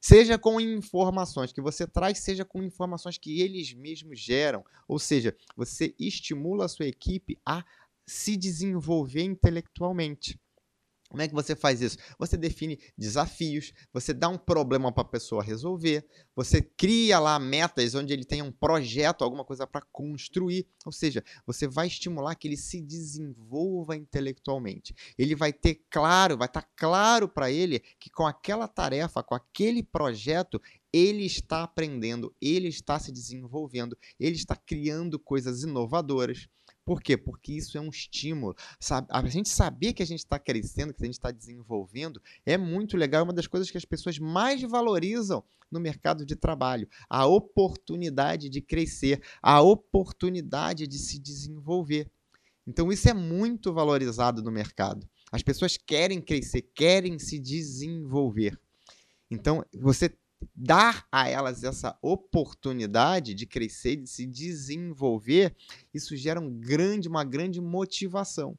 Seja 0.00 0.38
com 0.38 0.60
informações 0.60 1.52
que 1.52 1.60
você 1.60 1.86
traz, 1.86 2.18
seja 2.18 2.44
com 2.44 2.62
informações 2.62 3.18
que 3.18 3.40
eles 3.40 3.74
mesmos 3.74 4.20
geram. 4.20 4.64
Ou 4.86 4.98
seja, 4.98 5.36
você 5.56 5.94
estimula 5.98 6.66
a 6.66 6.68
sua 6.68 6.86
equipe 6.86 7.38
a 7.44 7.64
se 8.06 8.36
desenvolver 8.36 9.22
intelectualmente. 9.22 10.40
Como 11.08 11.22
é 11.22 11.28
que 11.28 11.34
você 11.34 11.56
faz 11.56 11.80
isso? 11.80 11.96
Você 12.18 12.36
define 12.36 12.78
desafios, 12.96 13.72
você 13.92 14.12
dá 14.12 14.28
um 14.28 14.36
problema 14.36 14.92
para 14.92 15.02
a 15.02 15.08
pessoa 15.08 15.42
resolver, 15.42 16.06
você 16.36 16.60
cria 16.60 17.18
lá 17.18 17.38
metas 17.38 17.94
onde 17.94 18.12
ele 18.12 18.24
tem 18.24 18.42
um 18.42 18.52
projeto, 18.52 19.24
alguma 19.24 19.44
coisa 19.44 19.66
para 19.66 19.80
construir. 19.90 20.66
Ou 20.84 20.92
seja, 20.92 21.24
você 21.46 21.66
vai 21.66 21.86
estimular 21.86 22.34
que 22.34 22.46
ele 22.46 22.58
se 22.58 22.82
desenvolva 22.82 23.96
intelectualmente. 23.96 24.94
Ele 25.16 25.34
vai 25.34 25.52
ter 25.52 25.82
claro, 25.88 26.36
vai 26.36 26.46
estar 26.46 26.62
tá 26.62 26.68
claro 26.76 27.26
para 27.26 27.50
ele 27.50 27.80
que 27.98 28.10
com 28.10 28.26
aquela 28.26 28.68
tarefa, 28.68 29.22
com 29.22 29.34
aquele 29.34 29.82
projeto, 29.82 30.60
ele 30.92 31.24
está 31.24 31.62
aprendendo, 31.62 32.34
ele 32.40 32.68
está 32.68 32.98
se 32.98 33.10
desenvolvendo, 33.10 33.96
ele 34.20 34.36
está 34.36 34.56
criando 34.56 35.18
coisas 35.18 35.62
inovadoras. 35.62 36.48
Por 36.88 37.02
quê? 37.02 37.18
Porque 37.18 37.52
isso 37.52 37.76
é 37.76 37.80
um 37.82 37.90
estímulo. 37.90 38.56
A 39.10 39.28
gente 39.28 39.50
saber 39.50 39.92
que 39.92 40.02
a 40.02 40.06
gente 40.06 40.20
está 40.20 40.38
crescendo, 40.38 40.94
que 40.94 41.02
a 41.02 41.04
gente 41.04 41.18
está 41.18 41.30
desenvolvendo, 41.30 42.18
é 42.46 42.56
muito 42.56 42.96
legal. 42.96 43.20
É 43.20 43.24
uma 43.24 43.32
das 43.34 43.46
coisas 43.46 43.70
que 43.70 43.76
as 43.76 43.84
pessoas 43.84 44.18
mais 44.18 44.62
valorizam 44.62 45.44
no 45.70 45.78
mercado 45.78 46.24
de 46.24 46.34
trabalho. 46.34 46.88
A 47.06 47.26
oportunidade 47.26 48.48
de 48.48 48.62
crescer, 48.62 49.22
a 49.42 49.60
oportunidade 49.60 50.86
de 50.86 50.98
se 50.98 51.18
desenvolver. 51.18 52.10
Então, 52.66 52.90
isso 52.90 53.06
é 53.06 53.12
muito 53.12 53.70
valorizado 53.70 54.42
no 54.42 54.50
mercado. 54.50 55.06
As 55.30 55.42
pessoas 55.42 55.76
querem 55.76 56.22
crescer, 56.22 56.62
querem 56.74 57.18
se 57.18 57.38
desenvolver. 57.38 58.58
Então, 59.30 59.62
você 59.74 60.10
dar 60.60 61.06
a 61.12 61.28
elas 61.28 61.62
essa 61.62 61.96
oportunidade 62.02 63.32
de 63.32 63.46
crescer, 63.46 63.94
de 63.96 64.10
se 64.10 64.26
desenvolver, 64.26 65.54
isso 65.94 66.16
gera 66.16 66.40
um 66.40 66.50
grande, 66.50 67.08
uma 67.08 67.22
grande 67.22 67.60
motivação. 67.60 68.58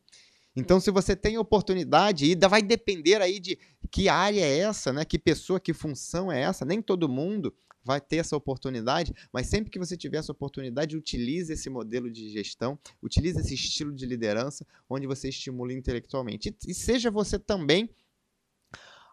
Então, 0.56 0.80
se 0.80 0.92
você 0.92 1.16
tem 1.16 1.38
oportunidade, 1.38 2.26
e 2.26 2.36
vai 2.48 2.62
depender 2.62 3.22
aí 3.22 3.40
de 3.40 3.58
que 3.92 4.08
área 4.08 4.42
é 4.42 4.60
essa, 4.60 4.92
né? 4.94 5.06
Que 5.06 5.20
pessoa, 5.20 5.60
que 5.60 5.74
função 5.74 6.32
é 6.32 6.42
essa. 6.42 6.66
Nem 6.66 6.82
todo 6.82 7.10
mundo 7.10 7.54
vai 7.84 8.00
ter 8.00 8.18
essa 8.18 8.36
oportunidade, 8.36 9.14
mas 9.32 9.48
sempre 9.48 9.72
que 9.72 9.80
você 9.80 9.96
tiver 9.96 10.18
essa 10.18 10.32
oportunidade, 10.32 10.98
utilize 10.98 11.52
esse 11.52 11.70
modelo 11.70 12.12
de 12.12 12.30
gestão, 12.30 12.78
utilize 13.02 13.40
esse 13.40 13.54
estilo 13.54 13.94
de 13.94 14.06
liderança, 14.06 14.66
onde 14.90 15.08
você 15.08 15.30
estimula 15.30 15.74
intelectualmente. 15.74 16.50
E, 16.50 16.72
e 16.72 16.74
seja 16.74 17.10
você 17.10 17.40
também 17.40 17.90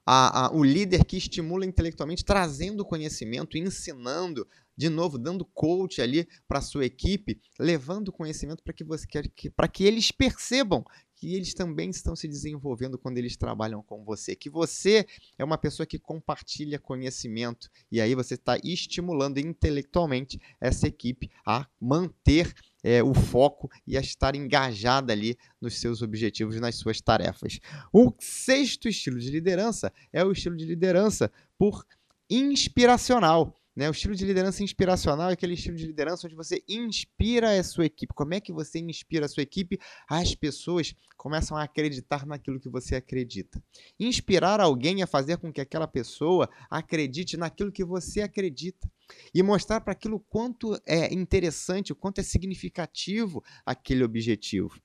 a, 0.07 0.47
a, 0.47 0.53
o 0.55 0.63
líder 0.63 1.05
que 1.05 1.17
estimula 1.17 1.67
intelectualmente, 1.67 2.25
trazendo 2.25 2.85
conhecimento, 2.85 3.59
ensinando, 3.59 4.47
de 4.77 4.89
novo, 4.89 5.19
dando 5.19 5.45
coach 5.45 6.01
ali 6.01 6.29
para 6.47 6.61
a 6.61 6.63
sua 6.63 6.85
equipe, 6.85 7.41
levando 7.59 8.13
conhecimento 8.13 8.63
para 8.63 8.73
que, 8.73 8.85
você, 8.85 9.07
que, 9.07 9.51
que 9.73 9.85
eles 9.85 10.13
percebam 10.13 10.85
que 11.17 11.35
eles 11.35 11.55
também 11.55 11.89
estão 11.89 12.15
se 12.15 12.29
desenvolvendo 12.29 12.99
quando 12.99 13.17
eles 13.19 13.37
trabalham 13.37 13.83
com 13.83 14.05
você, 14.05 14.37
que 14.37 14.51
você 14.51 15.07
é 15.39 15.45
uma 15.45 15.57
pessoa 15.57 15.87
que 15.87 15.99
compartilha 15.99 16.79
conhecimento. 16.79 17.71
E 17.91 18.01
aí 18.01 18.15
você 18.15 18.35
está 18.35 18.59
estimulando 18.63 19.39
intelectualmente 19.39 20.39
essa 20.61 20.87
equipe 20.87 21.31
a 21.45 21.67
manter 21.81 22.55
é, 22.83 23.03
o 23.03 23.15
foco 23.15 23.71
e 23.87 23.97
a 23.97 24.01
estar 24.01 24.35
engajada 24.35 25.13
ali 25.13 25.37
nos 25.61 25.79
seus 25.79 26.03
objetivos, 26.03 26.61
nas 26.61 26.77
suas 26.77 27.01
tarefas. 27.01 27.59
O 27.93 28.13
sexto 28.19 28.89
estilo 28.89 29.19
de 29.19 29.31
liderança 29.31 29.93
é 30.13 30.25
o 30.25 30.33
estilo 30.33 30.57
de 30.57 30.65
liderança 30.65 31.31
por 31.59 31.85
inspiracional. 32.31 33.55
Né? 33.77 33.89
O 33.89 33.93
estilo 33.93 34.15
de 34.15 34.25
liderança 34.25 34.63
inspiracional 34.63 35.29
é 35.29 35.35
aquele 35.35 35.53
estilo 35.53 35.77
de 35.77 35.87
liderança 35.87 36.27
onde 36.27 36.35
você 36.35 36.65
inspira 36.67 37.61
a 37.61 37.63
sua 37.63 37.85
equipe. 37.85 38.15
Como 38.15 38.33
é 38.33 38.41
que 38.41 38.51
você 38.51 38.79
inspira 38.79 39.27
a 39.27 39.29
sua 39.29 39.43
equipe? 39.43 39.79
As 40.09 40.35
pessoas 40.35 40.95
começam 41.17 41.57
a 41.57 41.65
acreditar 41.65 42.25
naquilo 42.25 42.59
que 42.59 42.71
você 42.71 42.97
acredita. 42.97 43.63
Inspirar 44.01 44.61
alguém 44.61 45.03
a 45.03 45.07
fazer 45.07 45.37
com 45.37 45.53
que 45.53 45.61
aquela 45.61 45.87
pessoa 45.87 46.49
acredite 46.71 47.37
naquilo 47.37 47.71
que 47.71 47.85
você 47.85 48.23
acredita. 48.23 48.91
E 49.35 49.43
mostrar 49.43 49.81
para 49.81 49.93
aquilo 49.93 50.21
quanto 50.21 50.81
é 50.87 51.13
interessante, 51.13 51.93
o 51.93 51.97
quanto 51.97 52.21
é 52.21 52.23
significativo 52.23 53.43
aquele 53.65 54.03
objetivo. 54.03 54.81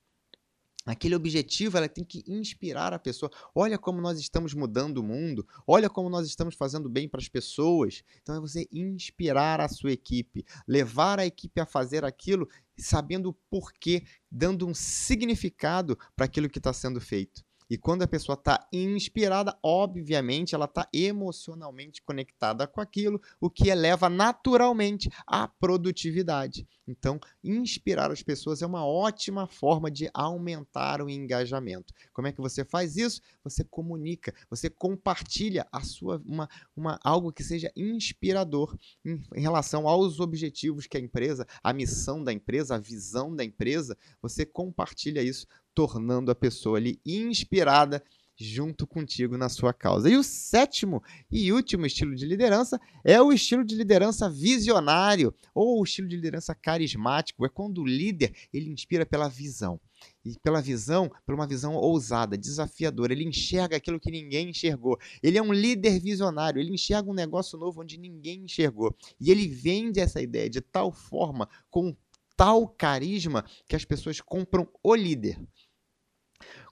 Aquele 0.84 1.14
objetivo 1.14 1.76
ela 1.76 1.88
tem 1.88 2.04
que 2.04 2.24
inspirar 2.26 2.92
a 2.92 2.98
pessoa. 2.98 3.30
Olha 3.54 3.78
como 3.78 4.00
nós 4.00 4.18
estamos 4.18 4.52
mudando 4.52 4.98
o 4.98 5.02
mundo. 5.02 5.46
Olha 5.64 5.88
como 5.88 6.10
nós 6.10 6.26
estamos 6.26 6.56
fazendo 6.56 6.88
bem 6.88 7.08
para 7.08 7.20
as 7.20 7.28
pessoas. 7.28 8.02
Então 8.20 8.34
é 8.34 8.40
você 8.40 8.66
inspirar 8.72 9.60
a 9.60 9.68
sua 9.68 9.92
equipe, 9.92 10.44
levar 10.66 11.20
a 11.20 11.26
equipe 11.26 11.60
a 11.60 11.66
fazer 11.66 12.04
aquilo, 12.04 12.48
sabendo 12.76 13.28
o 13.28 13.34
porquê, 13.48 14.04
dando 14.28 14.66
um 14.66 14.74
significado 14.74 15.96
para 16.16 16.26
aquilo 16.26 16.50
que 16.50 16.58
está 16.58 16.72
sendo 16.72 17.00
feito. 17.00 17.44
E 17.72 17.78
quando 17.78 18.02
a 18.02 18.06
pessoa 18.06 18.34
está 18.34 18.68
inspirada, 18.70 19.58
obviamente 19.62 20.54
ela 20.54 20.66
está 20.66 20.86
emocionalmente 20.92 22.02
conectada 22.02 22.66
com 22.66 22.82
aquilo, 22.82 23.18
o 23.40 23.48
que 23.48 23.70
eleva 23.70 24.10
naturalmente 24.10 25.08
a 25.26 25.48
produtividade. 25.48 26.68
Então, 26.86 27.18
inspirar 27.42 28.10
as 28.10 28.22
pessoas 28.22 28.60
é 28.60 28.66
uma 28.66 28.84
ótima 28.84 29.46
forma 29.46 29.90
de 29.90 30.10
aumentar 30.12 31.00
o 31.00 31.08
engajamento. 31.08 31.94
Como 32.12 32.28
é 32.28 32.32
que 32.32 32.42
você 32.42 32.62
faz 32.62 32.98
isso? 32.98 33.22
Você 33.42 33.64
comunica, 33.64 34.34
você 34.50 34.68
compartilha 34.68 35.66
a 35.72 35.80
sua 35.80 36.20
uma, 36.26 36.50
uma 36.76 37.00
algo 37.02 37.32
que 37.32 37.42
seja 37.42 37.72
inspirador 37.74 38.76
em, 39.02 39.22
em 39.34 39.40
relação 39.40 39.88
aos 39.88 40.20
objetivos 40.20 40.86
que 40.86 40.98
a 40.98 41.00
empresa, 41.00 41.46
a 41.62 41.72
missão 41.72 42.22
da 42.22 42.34
empresa, 42.34 42.74
a 42.74 42.78
visão 42.78 43.34
da 43.34 43.42
empresa, 43.42 43.96
você 44.20 44.44
compartilha 44.44 45.22
isso 45.22 45.46
tornando 45.74 46.30
a 46.30 46.34
pessoa 46.34 46.78
ali 46.78 47.00
inspirada 47.04 48.02
junto 48.36 48.86
contigo 48.86 49.36
na 49.36 49.48
sua 49.48 49.72
causa. 49.72 50.10
E 50.10 50.16
o 50.16 50.22
sétimo 50.22 51.02
e 51.30 51.52
último 51.52 51.86
estilo 51.86 52.14
de 52.14 52.26
liderança 52.26 52.80
é 53.04 53.20
o 53.20 53.32
estilo 53.32 53.64
de 53.64 53.74
liderança 53.74 54.28
visionário 54.28 55.34
ou 55.54 55.80
o 55.80 55.84
estilo 55.84 56.08
de 56.08 56.16
liderança 56.16 56.54
carismático. 56.54 57.46
É 57.46 57.48
quando 57.48 57.82
o 57.82 57.86
líder 57.86 58.34
ele 58.52 58.70
inspira 58.70 59.06
pela 59.06 59.28
visão. 59.28 59.80
E 60.24 60.36
pela 60.40 60.60
visão, 60.60 61.08
por 61.24 61.32
uma 61.34 61.46
visão 61.46 61.74
ousada, 61.74 62.36
desafiadora. 62.36 63.12
Ele 63.12 63.24
enxerga 63.24 63.76
aquilo 63.76 64.00
que 64.00 64.10
ninguém 64.10 64.50
enxergou. 64.50 64.98
Ele 65.22 65.38
é 65.38 65.42
um 65.42 65.52
líder 65.52 66.00
visionário. 66.00 66.60
Ele 66.60 66.72
enxerga 66.74 67.08
um 67.08 67.14
negócio 67.14 67.56
novo 67.56 67.82
onde 67.82 67.96
ninguém 67.96 68.42
enxergou. 68.44 68.96
E 69.20 69.30
ele 69.30 69.46
vende 69.46 70.00
essa 70.00 70.20
ideia 70.20 70.50
de 70.50 70.60
tal 70.60 70.90
forma, 70.90 71.48
com 71.70 71.94
tal 72.36 72.68
carisma, 72.68 73.44
que 73.68 73.76
as 73.76 73.84
pessoas 73.84 74.20
compram 74.20 74.68
o 74.82 74.94
líder. 74.94 75.38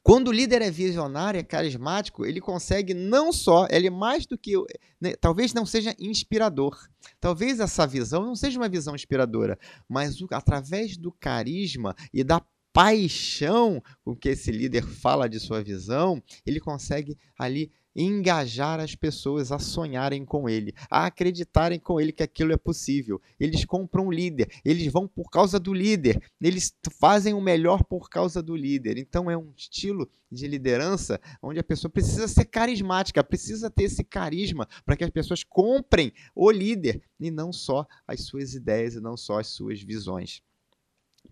Quando 0.02 0.28
o 0.28 0.32
líder 0.32 0.62
é 0.62 0.70
visionário, 0.70 1.38
é 1.38 1.42
carismático, 1.42 2.24
ele 2.24 2.40
consegue 2.40 2.94
não 2.94 3.32
só, 3.32 3.66
ele 3.70 3.88
é 3.88 3.90
mais 3.90 4.26
do 4.26 4.38
que, 4.38 4.54
né, 5.00 5.14
talvez 5.20 5.52
não 5.52 5.66
seja 5.66 5.94
inspirador, 5.98 6.88
talvez 7.20 7.60
essa 7.60 7.86
visão 7.86 8.24
não 8.24 8.34
seja 8.34 8.58
uma 8.58 8.68
visão 8.68 8.94
inspiradora, 8.94 9.58
mas 9.86 10.20
o, 10.22 10.26
através 10.32 10.96
do 10.96 11.12
carisma 11.12 11.94
e 12.14 12.24
da 12.24 12.42
paixão 12.72 13.82
com 14.02 14.16
que 14.16 14.30
esse 14.30 14.50
líder 14.50 14.84
fala 14.84 15.28
de 15.28 15.38
sua 15.38 15.62
visão, 15.62 16.22
ele 16.46 16.60
consegue 16.60 17.18
ali 17.38 17.70
engajar 17.94 18.80
as 18.80 18.94
pessoas 18.94 19.50
a 19.52 19.58
sonharem 19.58 20.24
com 20.24 20.48
ele, 20.48 20.74
a 20.90 21.06
acreditarem 21.06 21.78
com 21.78 22.00
ele 22.00 22.12
que 22.12 22.22
aquilo 22.22 22.52
é 22.52 22.56
possível. 22.56 23.20
Eles 23.38 23.64
compram 23.64 24.06
um 24.06 24.12
líder, 24.12 24.50
eles 24.64 24.90
vão 24.92 25.06
por 25.08 25.30
causa 25.30 25.58
do 25.58 25.72
líder, 25.72 26.22
eles 26.40 26.74
fazem 26.98 27.34
o 27.34 27.40
melhor 27.40 27.84
por 27.84 28.08
causa 28.08 28.42
do 28.42 28.54
líder. 28.54 28.98
Então 28.98 29.30
é 29.30 29.36
um 29.36 29.52
estilo 29.56 30.08
de 30.30 30.46
liderança 30.46 31.20
onde 31.42 31.58
a 31.58 31.64
pessoa 31.64 31.90
precisa 31.90 32.28
ser 32.28 32.44
carismática, 32.44 33.24
precisa 33.24 33.70
ter 33.70 33.84
esse 33.84 34.04
carisma 34.04 34.68
para 34.84 34.96
que 34.96 35.04
as 35.04 35.10
pessoas 35.10 35.42
comprem 35.42 36.12
o 36.34 36.50
líder 36.50 37.02
e 37.18 37.30
não 37.30 37.52
só 37.52 37.86
as 38.06 38.22
suas 38.22 38.54
ideias 38.54 38.94
e 38.94 39.00
não 39.00 39.16
só 39.16 39.40
as 39.40 39.48
suas 39.48 39.82
visões 39.82 40.42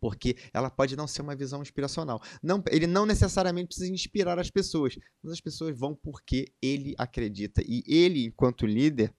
porque 0.00 0.36
ela 0.52 0.70
pode 0.70 0.96
não 0.96 1.06
ser 1.06 1.22
uma 1.22 1.36
visão 1.36 1.62
inspiracional. 1.62 2.20
Não, 2.42 2.62
ele 2.70 2.86
não 2.86 3.06
necessariamente 3.06 3.68
precisa 3.68 3.92
inspirar 3.92 4.38
as 4.38 4.50
pessoas, 4.50 4.96
mas 5.22 5.32
as 5.32 5.40
pessoas 5.40 5.78
vão 5.78 5.94
porque 5.94 6.52
ele 6.62 6.94
acredita. 6.98 7.62
E 7.66 7.82
ele, 7.86 8.24
enquanto 8.24 8.66
líder, 8.66 9.12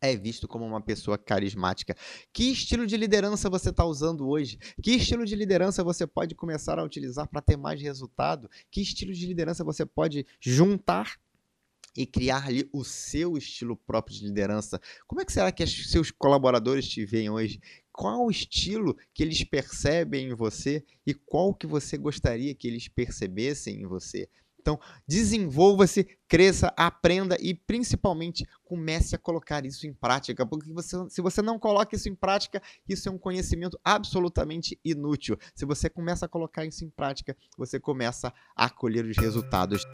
é 0.00 0.16
visto 0.16 0.46
como 0.46 0.66
uma 0.66 0.80
pessoa 0.80 1.16
carismática. 1.16 1.96
Que 2.32 2.50
estilo 2.50 2.86
de 2.86 2.96
liderança 2.96 3.48
você 3.48 3.70
está 3.70 3.84
usando 3.84 4.28
hoje? 4.28 4.58
Que 4.82 4.92
estilo 4.92 5.24
de 5.24 5.34
liderança 5.34 5.82
você 5.82 6.06
pode 6.06 6.34
começar 6.34 6.78
a 6.78 6.84
utilizar 6.84 7.26
para 7.28 7.40
ter 7.40 7.56
mais 7.56 7.80
resultado? 7.80 8.50
Que 8.70 8.82
estilo 8.82 9.12
de 9.12 9.26
liderança 9.26 9.64
você 9.64 9.86
pode 9.86 10.26
juntar 10.40 11.18
e 11.96 12.06
criar 12.06 12.46
ali 12.46 12.68
o 12.72 12.84
seu 12.84 13.36
estilo 13.36 13.76
próprio 13.76 14.16
de 14.16 14.24
liderança. 14.24 14.80
Como 15.06 15.20
é 15.20 15.24
que 15.24 15.32
será 15.32 15.52
que 15.52 15.66
seus 15.66 16.10
colaboradores 16.10 16.88
te 16.88 17.04
veem 17.04 17.30
hoje? 17.30 17.60
Qual 17.92 18.26
o 18.26 18.30
estilo 18.30 18.96
que 19.12 19.22
eles 19.22 19.44
percebem 19.44 20.28
em 20.30 20.34
você 20.34 20.84
e 21.06 21.14
qual 21.14 21.54
que 21.54 21.66
você 21.66 21.96
gostaria 21.96 22.54
que 22.54 22.66
eles 22.66 22.88
percebessem 22.88 23.82
em 23.82 23.86
você? 23.86 24.28
Então, 24.60 24.80
desenvolva-se, 25.06 26.08
cresça, 26.34 26.74
aprenda 26.76 27.36
e 27.40 27.54
principalmente 27.54 28.44
comece 28.64 29.14
a 29.14 29.18
colocar 29.18 29.64
isso 29.64 29.86
em 29.86 29.92
prática, 29.92 30.44
porque 30.44 30.72
você, 30.72 30.96
se 31.08 31.22
você 31.22 31.40
não 31.40 31.60
coloca 31.60 31.94
isso 31.94 32.08
em 32.08 32.14
prática, 32.14 32.60
isso 32.88 33.08
é 33.08 33.12
um 33.12 33.18
conhecimento 33.18 33.78
absolutamente 33.84 34.76
inútil. 34.84 35.38
Se 35.54 35.64
você 35.64 35.88
começa 35.88 36.26
a 36.26 36.28
colocar 36.28 36.64
isso 36.64 36.84
em 36.84 36.90
prática, 36.90 37.36
você 37.56 37.78
começa 37.78 38.34
a 38.56 38.68
colher 38.68 39.04
os 39.04 39.16
resultados. 39.16 39.84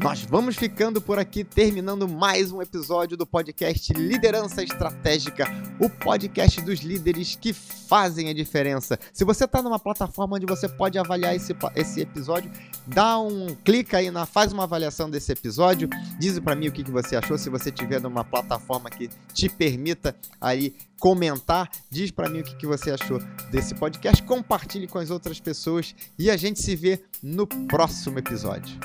Nós 0.00 0.22
vamos 0.22 0.56
ficando 0.56 1.00
por 1.00 1.20
aqui, 1.20 1.44
terminando 1.44 2.08
mais 2.08 2.50
um 2.50 2.60
episódio 2.60 3.16
do 3.16 3.26
podcast 3.26 3.92
Liderança 3.92 4.64
Estratégica, 4.64 5.46
o 5.80 5.88
podcast 5.88 6.60
dos 6.62 6.80
líderes 6.80 7.36
que 7.36 7.52
fazem 7.52 8.28
a 8.28 8.34
diferença. 8.34 8.98
Se 9.12 9.24
você 9.24 9.44
está 9.44 9.62
numa 9.62 9.78
plataforma 9.78 10.36
onde 10.36 10.46
você 10.46 10.68
pode 10.68 10.98
avaliar 10.98 11.34
esse, 11.34 11.54
esse 11.76 12.00
episódio, 12.00 12.50
dá 12.86 13.18
um 13.18 13.54
clica 13.64 13.98
aí 13.98 14.10
na 14.10 14.26
faz 14.26 14.52
uma 14.52 14.64
avaliação 14.64 15.08
desse 15.08 15.32
episódio, 15.76 15.88
diz 16.18 16.38
para 16.38 16.54
mim 16.54 16.68
o 16.68 16.72
que, 16.72 16.82
que 16.82 16.90
você 16.90 17.16
achou, 17.16 17.36
se 17.36 17.50
você 17.50 17.70
tiver 17.70 18.00
numa 18.00 18.24
plataforma 18.24 18.88
que 18.88 19.10
te 19.32 19.48
permita 19.48 20.16
aí 20.40 20.74
comentar, 20.98 21.70
diz 21.90 22.10
para 22.10 22.28
mim 22.28 22.40
o 22.40 22.44
que, 22.44 22.56
que 22.56 22.66
você 22.66 22.90
achou 22.90 23.20
desse 23.50 23.74
podcast, 23.74 24.22
compartilhe 24.22 24.86
com 24.86 24.98
as 24.98 25.10
outras 25.10 25.38
pessoas 25.38 25.94
e 26.18 26.30
a 26.30 26.36
gente 26.36 26.60
se 26.60 26.74
vê 26.74 27.00
no 27.22 27.46
próximo 27.46 28.18
episódio. 28.18 28.78